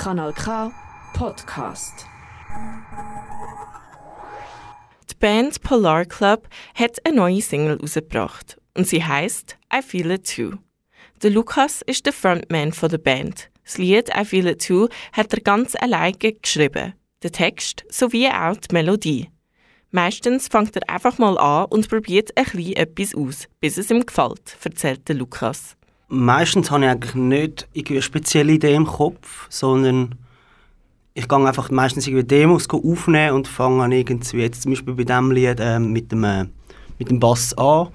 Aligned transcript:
Kanal 0.00 0.32
K 0.32 0.72
Podcast. 1.12 2.06
Die 5.10 5.14
Band 5.16 5.60
Polar 5.60 6.06
Club 6.06 6.48
hat 6.74 7.04
eine 7.04 7.16
neue 7.16 7.42
Single 7.42 7.76
herausgebracht 7.76 8.56
und 8.74 8.86
sie 8.86 9.04
heißt 9.04 9.58
I 9.70 9.82
Feel 9.82 10.12
It 10.12 10.34
Too. 10.34 10.56
Der 11.22 11.30
Lukas 11.30 11.82
ist 11.82 12.06
der 12.06 12.14
Frontman 12.14 12.72
der 12.80 12.96
Band. 12.96 13.50
Das 13.62 13.76
Lied 13.76 14.08
I 14.18 14.24
Feel 14.24 14.46
It 14.46 14.66
Too 14.66 14.88
hat 15.12 15.34
er 15.34 15.40
ganz 15.40 15.74
alleine 15.78 16.16
geschrieben. 16.16 16.94
Den 17.22 17.32
Text 17.32 17.84
sowie 17.90 18.28
auch 18.28 18.56
die 18.56 18.72
Melodie. 18.72 19.28
Meistens 19.90 20.48
fängt 20.48 20.76
er 20.76 20.88
einfach 20.88 21.18
mal 21.18 21.36
an 21.36 21.66
und 21.66 21.90
probiert 21.90 22.34
ein 22.38 22.44
bisschen 22.44 22.76
etwas 22.76 23.14
aus, 23.14 23.48
bis 23.60 23.76
es 23.76 23.90
ihm 23.90 24.06
gefällt, 24.06 24.56
erzählt 24.64 25.06
Lukas. 25.10 25.76
Meistens 26.12 26.72
habe 26.72 26.84
ich 26.84 26.90
eigentlich 26.90 27.14
nicht 27.14 27.68
eine 27.88 28.02
spezielle 28.02 28.54
Idee 28.54 28.74
im 28.74 28.84
Kopf, 28.84 29.46
sondern 29.48 30.16
ich 31.14 31.28
gehe 31.28 31.46
einfach 31.46 31.70
meistens 31.70 32.08
irgendwie 32.08 32.26
Demos 32.26 32.68
aufnehmen 32.68 33.36
und 33.36 33.46
fange 33.46 33.84
an 33.84 33.92
irgendwie, 33.92 34.38
jetzt 34.38 34.62
zum 34.62 34.72
Beispiel 34.72 34.94
bei 34.94 35.04
diesem 35.04 35.30
Lied 35.30 35.60
äh, 35.60 35.78
mit, 35.78 36.10
dem, 36.10 36.24
äh, 36.24 36.46
mit 36.98 37.10
dem 37.10 37.20
Bass 37.20 37.56
an 37.56 37.88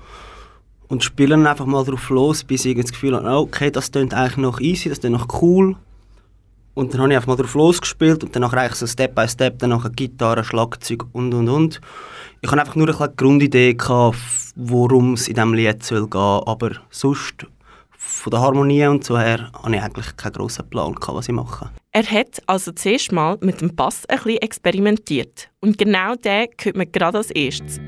und 0.88 1.04
spiele 1.04 1.31
dann 1.31 1.45
einfach 1.45 1.66
mal 1.66 1.84
drauf 1.84 2.09
los, 2.09 2.45
bis 2.45 2.63
ich 2.63 2.77
das 2.77 2.93
Gefühl 2.93 3.17
habe, 3.17 3.30
okay, 3.35 3.70
das 3.70 3.91
klingt 3.91 4.13
eigentlich 4.13 4.38
noch 4.38 4.62
easy, 4.62 4.88
das 4.88 5.02
klingt 5.02 5.18
noch 5.18 5.41
cool. 5.41 5.76
Und 6.73 6.93
dann 6.93 7.02
habe 7.02 7.12
ich 7.12 7.18
einfach 7.18 7.27
mal 7.27 7.35
drauf 7.35 7.54
losgespielt 7.54 8.23
und 8.23 8.34
dann 8.34 8.43
eigentlich 8.43 8.76
so 8.76 8.88
Step 8.88 9.13
by 9.13 9.27
Step, 9.27 9.59
dann 9.59 9.71
nachher 9.71 9.90
Gitarre, 9.90 10.45
Schlagzeug 10.45 11.05
und 11.12 11.34
und 11.34 11.49
und. 11.49 11.82
Ich 12.41 12.49
hatte 12.49 12.62
einfach 12.62 12.76
nur 12.76 12.88
eine 12.88 13.13
Grundidee, 13.16 13.77
worum 14.55 15.13
es 15.13 15.27
in 15.27 15.35
diesem 15.35 15.54
Lied 15.54 15.84
soll 15.84 16.07
gehen 16.07 16.21
aber 16.21 16.71
sonst 16.90 17.45
von 18.08 18.32
der 18.32 18.41
Harmonie 18.41 18.86
und 18.86 19.04
so 19.04 19.18
her 19.18 19.50
hatte 19.54 19.76
ich 19.76 19.82
eigentlich 19.82 20.16
keinen 20.16 20.34
grossen 20.34 20.70
Plan, 20.70 20.96
was 21.08 21.27
ich 21.27 21.34
mache. 21.34 21.70
Er 21.91 22.04
hat 22.04 22.41
also 22.46 22.72
zuerst 22.72 23.12
mal 23.12 23.38
mit 23.41 23.62
dem 23.62 23.76
Bass 23.76 24.05
ein 24.07 24.18
bisschen 24.18 24.41
experimentiert. 24.41 25.49
Und 25.62 25.77
genau 25.77 26.16
den 26.16 26.48
hört 26.62 26.76
man 26.76 26.91
gerade 26.91 27.18
als 27.18 27.32
erstes. 27.32 27.79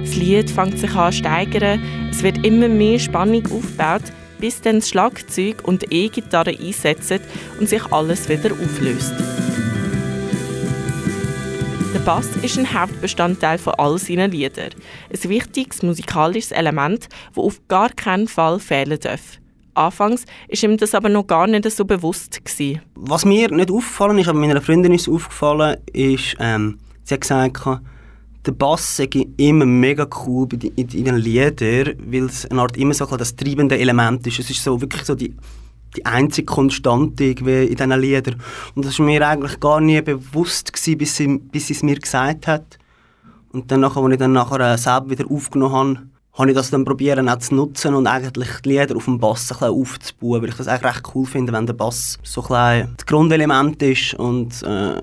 Das 0.00 0.16
Lied 0.16 0.50
fängt 0.50 0.78
sich 0.78 0.94
an 0.94 1.12
zu 1.12 1.18
steigern, 1.18 1.80
es 2.10 2.22
wird 2.22 2.44
immer 2.44 2.68
mehr 2.68 2.98
Spannung 2.98 3.44
aufgebaut, 3.46 4.02
bis 4.38 4.60
dann 4.62 4.76
das 4.76 4.88
Schlagzeug 4.88 5.62
und 5.64 5.82
die 5.82 6.06
E-Gitarre 6.06 6.56
einsetzen 6.58 7.20
und 7.58 7.68
sich 7.68 7.84
alles 7.92 8.28
wieder 8.28 8.52
auflöst. 8.52 9.14
Der 11.92 11.98
Bass 11.98 12.28
ist 12.42 12.56
ein 12.56 12.72
Hauptbestandteil 12.72 13.58
von 13.58 13.74
all 13.74 13.98
seinen 13.98 14.30
Liedern. 14.30 14.70
Ein 15.12 15.28
wichtiges 15.28 15.82
musikalisches 15.82 16.52
Element, 16.52 17.08
das 17.34 17.44
auf 17.44 17.60
gar 17.66 17.88
keinen 17.90 18.28
Fall 18.28 18.60
fehlen 18.60 18.98
darf. 19.00 19.38
Anfangs 19.74 20.24
war 20.48 20.70
ihm 20.70 20.76
das 20.76 20.94
aber 20.94 21.08
noch 21.08 21.26
gar 21.26 21.48
nicht 21.48 21.68
so 21.68 21.84
bewusst. 21.84 22.44
Gewesen. 22.44 22.80
Was 22.94 23.24
mir 23.24 23.50
nicht 23.50 23.72
aufgefallen 23.72 24.18
ist, 24.18 24.28
aber 24.28 24.38
meiner 24.38 24.60
Freundin 24.62 24.94
ist 24.94 25.08
aufgefallen, 25.08 25.78
ist, 25.92 26.36
ähm, 26.38 26.78
sie 27.02 27.14
hat 27.14 27.22
gesagt, 27.22 27.80
der 28.46 28.52
Bass 28.52 28.96
sei 28.96 29.08
immer 29.36 29.66
mega 29.66 30.06
cool 30.24 30.46
in 30.76 31.04
den 31.04 31.16
Liedern, 31.16 31.94
weil 32.06 32.24
es 32.26 32.46
eine 32.46 32.62
Art 32.62 32.76
immer 32.76 32.94
so 32.94 33.04
das 33.04 33.34
treibende 33.34 33.76
Element 33.76 34.24
ist. 34.28 34.38
Es 34.38 34.48
ist 34.48 34.62
so 34.62 34.80
wirklich 34.80 35.02
so 35.02 35.16
die, 35.16 35.34
die 35.96 36.06
einzige 36.06 36.46
Konstante 36.46 37.24
in 37.24 37.36
diesen 37.44 38.00
Liedern. 38.00 38.40
Und 38.74 38.84
das 38.84 38.98
war 38.98 39.06
mir 39.06 39.26
eigentlich 39.26 39.60
gar 39.60 39.80
nie 39.80 40.00
bewusst, 40.00 40.72
gewesen, 40.72 40.98
bis, 40.98 41.16
sie, 41.16 41.38
bis 41.38 41.66
sie 41.66 41.74
es 41.74 41.82
mir 41.82 41.98
gesagt 41.98 42.46
hat. 42.46 42.78
Und 43.52 43.70
dann, 43.70 43.82
als 43.82 43.96
ich 43.96 44.18
dann 44.18 44.32
nachher 44.32 44.60
äh, 44.60 44.78
selber 44.78 45.10
wieder 45.10 45.30
aufgenommen 45.30 45.74
habe, 45.74 46.10
habe 46.34 46.50
ich 46.50 46.56
das 46.56 46.70
dann 46.70 46.84
probieren 46.84 47.28
auch 47.28 47.38
zu 47.38 47.54
nutzen 47.54 47.94
und 47.94 48.06
eigentlich 48.06 48.48
die 48.64 48.70
Lieder 48.70 48.96
auf 48.96 49.04
dem 49.04 49.18
Bass 49.18 49.50
ein 49.50 49.58
bisschen 49.58 49.80
aufzubauen, 49.80 50.42
weil 50.42 50.48
ich 50.50 50.54
das 50.54 50.68
eigentlich 50.68 50.94
recht 50.94 51.14
cool 51.14 51.26
finde, 51.26 51.52
wenn 51.52 51.66
der 51.66 51.74
Bass 51.74 52.18
so 52.22 52.42
ein 52.48 52.94
das 52.96 53.06
Grundelement 53.06 53.82
ist 53.82 54.14
und 54.14 54.62
äh, 54.62 55.00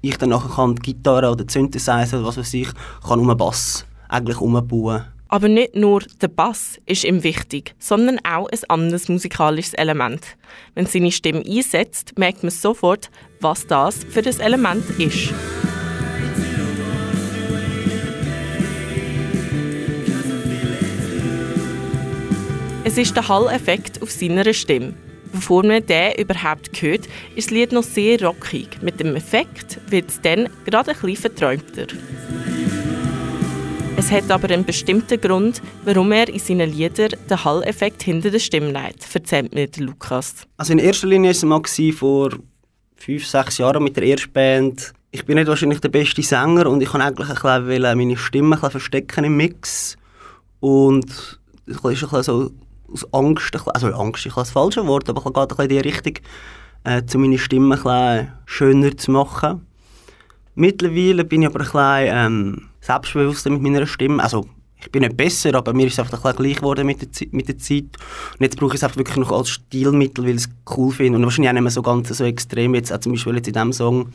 ich 0.00 0.18
dann 0.18 0.30
nachher 0.30 0.54
kann 0.54 0.76
die 0.76 0.82
Gitarre 0.82 1.30
oder 1.30 1.44
die 1.44 1.52
Synthesizer 1.52 2.18
oder 2.18 2.26
was 2.26 2.36
weiß 2.36 2.54
ich, 2.54 2.68
kann 3.06 3.20
um 3.20 3.28
den 3.28 3.36
Bass 3.36 3.84
eigentlich 4.08 4.40
umbauen. 4.40 5.04
Aber 5.32 5.48
nicht 5.48 5.74
nur 5.74 6.02
der 6.20 6.28
Bass 6.28 6.78
ist 6.84 7.04
ihm 7.04 7.22
wichtig, 7.22 7.74
sondern 7.78 8.18
auch 8.18 8.50
ein 8.50 8.58
anderes 8.68 9.08
musikalisches 9.08 9.72
Element. 9.72 10.20
Wenn 10.74 10.84
seine 10.84 11.10
Stimme 11.10 11.42
einsetzt, 11.42 12.18
merkt 12.18 12.42
man 12.42 12.50
sofort, 12.50 13.10
was 13.40 13.66
das 13.66 14.04
für 14.04 14.20
ein 14.20 14.40
Element 14.40 14.84
ist. 14.98 15.32
Es 22.84 22.98
ist 22.98 23.16
der 23.16 23.26
Hall-Effekt 23.26 24.02
auf 24.02 24.10
seiner 24.10 24.52
Stimme. 24.52 24.92
Bevor 25.32 25.64
man 25.64 25.86
den 25.86 26.12
überhaupt 26.18 26.82
hört, 26.82 27.06
ist 27.36 27.46
das 27.48 27.52
Lied 27.52 27.72
noch 27.72 27.84
sehr 27.84 28.22
rockig. 28.22 28.82
Mit 28.82 29.00
dem 29.00 29.16
Effekt 29.16 29.80
wird 29.90 30.10
es 30.10 30.20
dann 30.20 30.50
gerade 30.66 30.90
ein 30.90 31.00
bisschen 31.00 31.16
verträumter. 31.16 31.86
Es 33.96 34.10
hat 34.10 34.30
aber 34.30 34.50
einen 34.50 34.64
bestimmten 34.64 35.20
Grund, 35.20 35.62
warum 35.84 36.12
er 36.12 36.28
in 36.28 36.38
seinen 36.38 36.70
Liedern 36.72 37.10
den 37.28 37.44
Hall-Effekt 37.44 38.02
hinter 38.02 38.30
der 38.30 38.38
Stimme 38.38 38.72
legt, 38.72 39.06
erzählt 39.14 39.54
mir 39.54 39.68
Lukas. 39.78 40.46
Also 40.56 40.72
in 40.72 40.78
erster 40.78 41.06
Linie 41.06 41.28
war 41.28 41.60
es 41.62 41.76
mal 41.76 41.92
vor 41.92 42.30
fünf, 42.96 43.26
sechs 43.26 43.58
Jahren 43.58 43.82
mit 43.82 43.96
der 43.96 44.04
ersten 44.04 44.32
Band. 44.32 44.92
Ich 45.10 45.24
bin 45.24 45.36
nicht 45.36 45.46
wahrscheinlich 45.46 45.80
der 45.80 45.90
beste 45.90 46.22
Sänger 46.22 46.66
und 46.66 46.82
ich 46.82 46.90
kann 46.90 47.02
eigentlich 47.02 47.28
ein 47.28 47.36
meine 47.98 48.16
Stimme 48.16 48.62
ein 48.62 48.70
verstecken 48.70 49.24
im 49.24 49.36
Mix. 49.36 49.96
Und 50.60 51.10
es 51.66 51.76
ist 51.76 51.84
ein 51.84 51.90
bisschen 51.90 52.22
so 52.22 52.50
aus 52.92 53.12
Angst, 53.12 53.56
also 53.66 53.88
Angst 53.88 54.26
ist 54.26 54.36
das 54.36 54.50
falsche 54.50 54.86
Wort, 54.86 55.08
aber 55.08 55.22
ich 55.24 55.56
gehe 55.56 55.62
in 55.64 55.68
die 55.68 55.78
Richtung, 55.78 56.14
äh, 56.84 57.02
um 57.14 57.20
meine 57.20 57.38
Stimme 57.38 57.78
ein 57.84 58.32
schöner 58.46 58.96
zu 58.96 59.10
machen. 59.10 59.66
Mittlerweile 60.54 61.24
bin 61.24 61.42
ich 61.42 61.48
aber 61.48 61.60
ein 61.60 61.64
bisschen 61.64 62.16
ähm, 62.16 62.68
selbstbewusster 62.82 63.48
mit 63.48 63.62
meiner 63.62 63.86
Stimme. 63.86 64.22
Also, 64.22 64.46
ich 64.78 64.90
bin 64.90 65.02
nicht 65.02 65.16
besser, 65.16 65.54
aber 65.54 65.72
mir 65.72 65.86
ist 65.86 65.94
es 65.94 65.98
einfach 66.00 66.24
ein 66.24 66.36
gleich 66.36 66.56
geworden 66.56 66.86
mit 66.86 67.00
der, 67.00 67.28
mit 67.30 67.48
der 67.48 67.56
Zeit. 67.56 67.84
Und 68.32 68.40
jetzt 68.40 68.58
brauche 68.58 68.74
ich 68.74 68.80
es 68.80 68.84
einfach 68.84 68.98
wirklich 68.98 69.16
noch 69.16 69.30
als 69.30 69.48
Stilmittel, 69.48 70.24
weil 70.24 70.36
ich 70.36 70.44
es 70.44 70.48
cool 70.76 70.92
finde. 70.92 71.18
Und 71.18 71.24
wahrscheinlich 71.24 71.50
auch 71.50 71.54
nicht 71.54 71.62
mehr 71.62 71.70
so 71.70 71.82
ganz 71.82 72.08
so 72.08 72.24
extrem, 72.24 72.74
jetzt 72.74 72.92
auch 72.92 72.98
zum 72.98 73.12
Beispiel 73.12 73.36
jetzt 73.36 73.46
in 73.46 73.54
diesem 73.54 73.72
Song. 73.72 74.12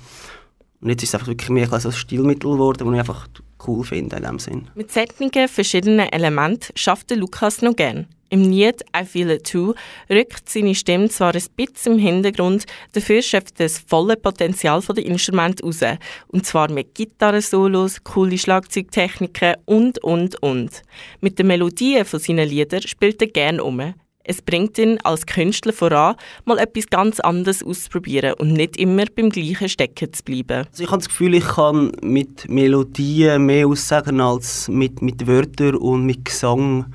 Und 0.80 0.90
jetzt 0.90 1.02
ist 1.02 1.10
es 1.10 1.16
einfach 1.16 1.28
wirklich 1.28 1.50
mehr 1.50 1.72
ein 1.72 1.92
Stilmittel 1.92 2.52
geworden, 2.52 2.86
das 2.86 2.94
ich 2.94 3.00
einfach 3.00 3.28
cool 3.66 3.84
finde 3.84 4.18
in 4.18 4.22
diesem 4.22 4.40
Sinn. 4.40 4.68
Mit 4.76 4.92
solchen 4.92 5.48
verschiedenen 5.48 6.12
Elementen 6.12 6.72
schafft 6.76 7.10
Lukas 7.12 7.62
noch 7.62 7.76
gerne. 7.76 8.08
Im 8.30 8.52
Lied 8.52 8.84
I 8.96 9.06
Feel 9.06 9.32
It 9.32 9.50
Too 9.50 9.74
rückt 10.10 10.50
seine 10.50 10.76
Stimme 10.76 11.08
zwar 11.08 11.34
ein 11.34 11.44
bisschen 11.56 11.94
im 11.94 12.00
Hintergrund, 12.00 12.66
dafür 12.92 13.22
schöpft 13.22 13.60
das 13.60 13.80
volle 13.80 14.18
Potenzial 14.18 14.82
der 14.82 15.06
Instrumente 15.06 15.64
raus. 15.64 15.80
Und 16.28 16.46
zwar 16.46 16.70
mit 16.70 16.94
Gitarrensolos, 16.94 18.04
coole 18.04 18.38
Schlagzeugtechniken 18.38 19.56
und, 19.66 20.04
und, 20.04 20.42
und. 20.44 20.82
Mit 21.22 21.40
den 21.40 21.48
Melodien 21.48 22.04
von 22.04 22.20
seinen 22.20 22.50
Liedern 22.50 22.82
spielt 22.82 23.22
er 23.22 23.30
gerne 23.30 23.64
um. 23.64 23.94
Es 24.26 24.42
bringt 24.42 24.78
ihn 24.78 25.00
als 25.06 25.26
Künstler 25.26 25.72
voran, 25.72 26.18
mal 26.44 26.60
etwas 26.60 26.88
ganz 26.88 27.22
anderes 27.22 27.64
auszuprobieren 27.64 28.34
und 28.34 28.52
nicht 28.52 28.76
immer 28.76 29.06
beim 29.16 29.30
gleichen 29.30 29.70
stecken 29.70 30.12
zu 30.12 30.22
bleiben. 30.22 30.68
Also 30.70 30.84
ich 30.84 30.90
habe 30.90 30.98
das 30.98 31.08
Gefühl, 31.08 31.34
ich 31.36 31.46
kann 31.46 31.94
mit 32.02 32.50
Melodien 32.50 33.46
mehr 33.46 33.68
aussagen 33.68 34.20
als 34.20 34.68
mit, 34.68 35.02
mit 35.02 35.28
Wörtern 35.28 35.76
und 35.76 36.06
mit 36.06 36.26
Gesang. 36.26 36.94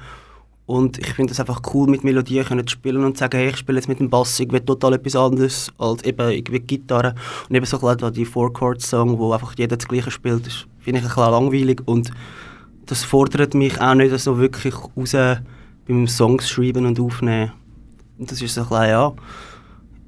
Und 0.65 0.99
ich 0.99 1.13
finde 1.13 1.33
es 1.33 1.41
einfach 1.41 1.61
cool, 1.75 1.89
mit 1.89 2.05
Melodien 2.05 2.47
zu 2.47 2.73
spielen 2.73 3.05
und 3.05 3.17
zu 3.17 3.21
sagen, 3.21 3.37
hey, 3.37 3.49
ich 3.51 3.57
spiele 3.57 3.79
jetzt 3.79 3.89
mit 3.89 3.99
dem 3.99 4.09
Bass, 4.09 4.39
ich 4.39 4.51
will 4.53 4.61
total 4.61 4.95
etwas 4.95 5.17
anderes 5.17 5.73
als 5.77 6.05
eben 6.05 6.31
irgendwie 6.31 6.61
Gitarre. 6.61 7.15
Und 7.49 7.57
eben 7.57 7.67
so 7.67 7.85
ein 7.87 8.13
die 8.13 8.25
Four-Chord-Song, 8.25 9.19
wo 9.19 9.33
einfach 9.33 9.55
jeder 9.59 9.77
das 9.77 9.89
Gleiche 9.89 10.11
spielt, 10.11 10.47
das 10.47 10.67
finde 10.79 11.01
ich 11.01 11.05
ein 11.05 11.09
bisschen 11.09 11.31
langweilig 11.31 11.81
und 11.87 12.11
das 12.87 13.05
fordert 13.05 13.55
mich 13.55 13.81
auch 13.81 13.95
nicht 13.95 14.17
so 14.19 14.39
wirklich 14.39 14.75
raus 14.75 15.17
beim 15.87 16.07
Songs 16.07 16.49
schreiben 16.49 16.87
und 16.87 17.01
aufnehmen. 17.01 17.53
Und 18.19 18.31
das 18.31 18.41
ist 18.41 18.55
so 18.55 18.63
ein 18.63 18.69
bisschen, 18.69 18.89
ja, 18.89 19.13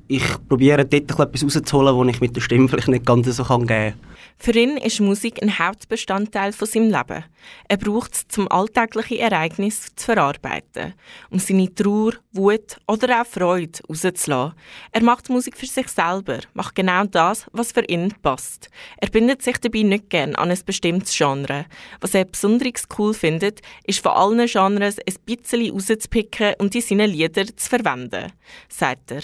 ich 0.06 0.24
probiere 0.48 0.84
dort 0.84 1.10
etwas 1.10 1.42
rauszuholen, 1.42 1.96
was 1.96 2.14
ich 2.14 2.20
mit 2.20 2.36
der 2.36 2.40
Stimme 2.40 2.68
vielleicht 2.68 2.88
nicht 2.88 3.06
ganz 3.06 3.26
so 3.26 3.42
geben 3.44 3.66
kann. 3.66 3.94
Für 4.38 4.52
ihn 4.52 4.76
ist 4.76 5.00
Musik 5.00 5.42
ein 5.42 5.58
Hauptbestandteil 5.58 6.52
von 6.52 6.68
seinem 6.68 6.90
Leben. 6.90 7.24
Er 7.68 7.76
braucht 7.76 8.14
es, 8.14 8.38
um 8.38 8.50
alltägliche 8.50 9.18
Ereignisse 9.18 9.94
zu 9.94 10.04
verarbeiten, 10.06 10.94
um 11.30 11.38
seine 11.38 11.74
Trauer, 11.74 12.12
Wut 12.32 12.76
oder 12.86 13.22
auch 13.22 13.26
Freude 13.26 13.78
rauszulassen. 13.88 14.52
Er 14.92 15.02
macht 15.02 15.30
Musik 15.30 15.56
für 15.56 15.66
sich 15.66 15.88
selber, 15.88 16.40
macht 16.52 16.74
genau 16.74 17.04
das, 17.04 17.46
was 17.52 17.72
für 17.72 17.84
ihn 17.84 18.12
passt. 18.22 18.68
Er 18.98 19.08
bindet 19.08 19.42
sich 19.42 19.58
dabei 19.58 19.82
nicht 19.82 20.10
gern 20.10 20.34
an 20.34 20.50
ein 20.50 20.58
bestimmtes 20.66 21.16
Genre. 21.16 21.66
Was 22.00 22.14
er 22.14 22.24
besonders 22.24 22.86
cool 22.98 23.14
findet, 23.14 23.60
ist 23.84 24.00
von 24.00 24.12
allen 24.12 24.46
Genres 24.46 24.98
ein 24.98 25.14
bisschen 25.24 25.70
rauszupicken 25.70 26.54
und 26.58 26.74
in 26.74 26.82
seinen 26.82 27.10
Liedern 27.10 27.56
zu 27.56 27.68
verwenden, 27.68 28.32
sagt 28.68 29.12
er. 29.12 29.22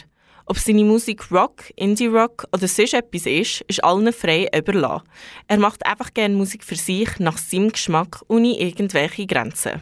Ob 0.50 0.58
seine 0.58 0.82
Musik 0.82 1.30
Rock, 1.30 1.70
Indie-Rock 1.76 2.48
oder 2.52 2.66
sonst 2.66 2.94
etwas 2.94 3.24
ist, 3.24 3.60
ist 3.68 3.84
allen 3.84 4.12
frei 4.12 4.48
überlassen. 4.52 5.06
Er 5.46 5.58
macht 5.60 5.86
einfach 5.86 6.12
gerne 6.12 6.34
Musik 6.34 6.64
für 6.64 6.74
sich, 6.74 7.20
nach 7.20 7.38
seinem 7.38 7.70
Geschmack, 7.70 8.22
ohne 8.26 8.58
irgendwelche 8.58 9.28
Grenzen. 9.28 9.80